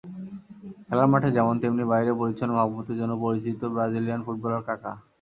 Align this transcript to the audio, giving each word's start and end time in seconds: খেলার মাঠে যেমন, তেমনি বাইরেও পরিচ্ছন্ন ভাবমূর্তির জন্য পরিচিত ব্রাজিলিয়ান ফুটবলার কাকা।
খেলার 0.87 1.07
মাঠে 1.11 1.29
যেমন, 1.37 1.55
তেমনি 1.61 1.83
বাইরেও 1.91 2.19
পরিচ্ছন্ন 2.21 2.51
ভাবমূর্তির 2.59 2.99
জন্য 3.01 3.13
পরিচিত 3.23 3.61
ব্রাজিলিয়ান 3.73 4.21
ফুটবলার 4.25 4.65
কাকা। 4.67 4.91